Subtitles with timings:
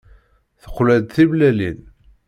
[0.61, 1.79] Teqla-d timellalin.